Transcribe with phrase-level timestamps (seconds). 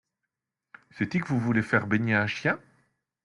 [0.89, 2.59] C’est-y que vous voulez faire baigner un chien?